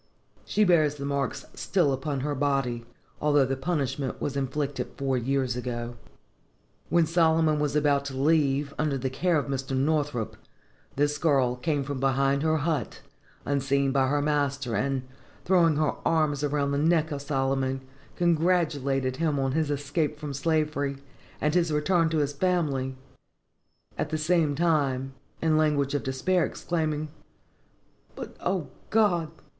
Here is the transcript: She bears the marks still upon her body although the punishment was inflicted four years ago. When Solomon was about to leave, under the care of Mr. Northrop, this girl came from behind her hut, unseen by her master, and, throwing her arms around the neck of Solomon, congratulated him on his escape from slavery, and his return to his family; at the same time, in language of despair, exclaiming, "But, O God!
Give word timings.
She 0.45 0.63
bears 0.63 0.95
the 0.95 1.05
marks 1.05 1.45
still 1.53 1.93
upon 1.93 2.21
her 2.21 2.33
body 2.33 2.85
although 3.21 3.45
the 3.45 3.55
punishment 3.55 4.19
was 4.19 4.35
inflicted 4.35 4.89
four 4.97 5.15
years 5.15 5.55
ago. 5.55 5.95
When 6.89 7.05
Solomon 7.05 7.59
was 7.59 7.75
about 7.75 8.05
to 8.05 8.17
leave, 8.17 8.73
under 8.79 8.97
the 8.97 9.11
care 9.11 9.37
of 9.37 9.45
Mr. 9.45 9.77
Northrop, 9.77 10.37
this 10.95 11.19
girl 11.19 11.55
came 11.55 11.83
from 11.83 11.99
behind 11.99 12.41
her 12.41 12.57
hut, 12.57 13.01
unseen 13.45 13.91
by 13.91 14.07
her 14.07 14.23
master, 14.23 14.75
and, 14.75 15.03
throwing 15.45 15.75
her 15.75 15.93
arms 16.03 16.43
around 16.43 16.71
the 16.71 16.79
neck 16.79 17.11
of 17.11 17.21
Solomon, 17.21 17.81
congratulated 18.15 19.17
him 19.17 19.37
on 19.37 19.51
his 19.51 19.69
escape 19.69 20.17
from 20.17 20.33
slavery, 20.33 20.97
and 21.39 21.53
his 21.53 21.71
return 21.71 22.09
to 22.09 22.17
his 22.17 22.33
family; 22.33 22.95
at 23.99 24.09
the 24.09 24.17
same 24.17 24.55
time, 24.55 25.13
in 25.43 25.57
language 25.57 25.93
of 25.93 26.01
despair, 26.01 26.43
exclaiming, 26.43 27.09
"But, 28.15 28.35
O 28.41 28.69
God! 28.89 29.29